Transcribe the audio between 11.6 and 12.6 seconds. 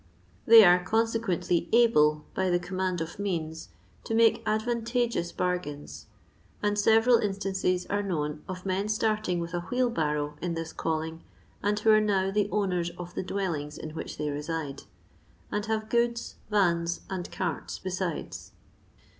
and who are now the